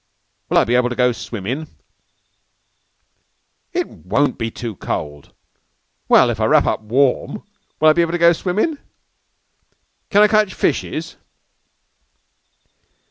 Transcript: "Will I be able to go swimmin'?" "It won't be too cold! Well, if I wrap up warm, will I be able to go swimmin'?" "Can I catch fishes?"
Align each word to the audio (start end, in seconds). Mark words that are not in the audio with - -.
"Will 0.49 0.57
I 0.57 0.63
be 0.63 0.73
able 0.73 0.89
to 0.89 0.95
go 0.95 1.11
swimmin'?" 1.11 1.67
"It 3.71 3.87
won't 3.87 4.39
be 4.39 4.49
too 4.49 4.75
cold! 4.77 5.31
Well, 6.09 6.31
if 6.31 6.39
I 6.39 6.45
wrap 6.45 6.65
up 6.65 6.81
warm, 6.81 7.43
will 7.79 7.89
I 7.89 7.93
be 7.93 8.01
able 8.01 8.13
to 8.13 8.17
go 8.17 8.33
swimmin'?" 8.33 8.79
"Can 10.09 10.23
I 10.23 10.27
catch 10.27 10.55
fishes?" 10.55 11.17